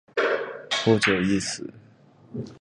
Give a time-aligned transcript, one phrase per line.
[0.83, 1.71] 不久亦死。